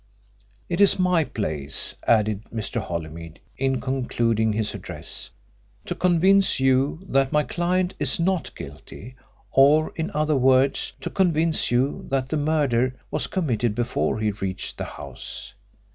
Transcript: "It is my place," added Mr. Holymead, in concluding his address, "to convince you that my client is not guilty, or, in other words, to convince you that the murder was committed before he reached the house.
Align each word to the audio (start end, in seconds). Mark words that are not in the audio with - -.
"It 0.67 0.81
is 0.81 0.97
my 0.97 1.23
place," 1.23 1.93
added 2.07 2.45
Mr. 2.45 2.81
Holymead, 2.81 3.39
in 3.55 3.79
concluding 3.79 4.51
his 4.51 4.73
address, 4.73 5.29
"to 5.85 5.93
convince 5.93 6.59
you 6.59 7.01
that 7.07 7.31
my 7.31 7.43
client 7.43 7.93
is 7.99 8.19
not 8.19 8.55
guilty, 8.55 9.13
or, 9.51 9.93
in 9.95 10.09
other 10.15 10.35
words, 10.35 10.93
to 11.01 11.11
convince 11.11 11.69
you 11.69 12.07
that 12.09 12.29
the 12.29 12.37
murder 12.37 12.95
was 13.11 13.27
committed 13.27 13.75
before 13.75 14.19
he 14.19 14.31
reached 14.31 14.79
the 14.79 14.85
house. 14.85 15.53